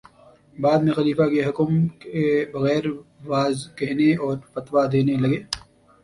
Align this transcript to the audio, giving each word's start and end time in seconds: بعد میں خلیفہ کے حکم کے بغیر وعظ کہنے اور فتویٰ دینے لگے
بعد 0.55 0.79
میں 0.83 0.93
خلیفہ 0.93 1.25
کے 1.31 1.43
حکم 1.43 1.69
کے 2.03 2.23
بغیر 2.53 2.85
وعظ 3.25 3.57
کہنے 3.77 4.09
اور 4.23 4.37
فتویٰ 4.53 4.85
دینے 4.91 5.15
لگے 5.23 5.39